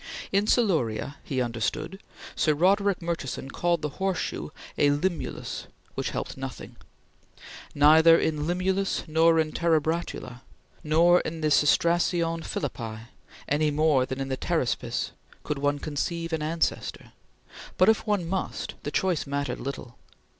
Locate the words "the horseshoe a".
3.83-4.89